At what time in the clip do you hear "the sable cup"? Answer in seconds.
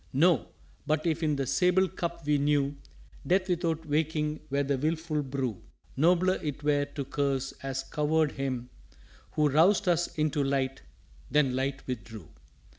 1.35-2.25